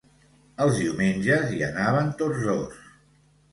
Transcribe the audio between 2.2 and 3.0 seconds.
tots dos.